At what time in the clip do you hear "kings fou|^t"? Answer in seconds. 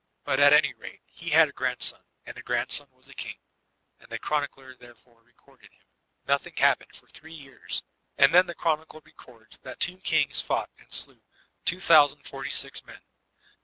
9.99-10.65